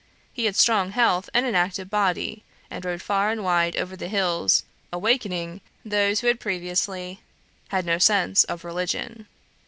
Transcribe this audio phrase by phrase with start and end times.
[0.33, 4.07] He had strong health and an active body, and rode far and wide over the
[4.07, 7.21] hills, "awakening" those who had previously
[7.67, 9.27] had no sense of religion.